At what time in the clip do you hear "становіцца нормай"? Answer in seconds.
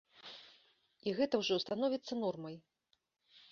1.65-2.55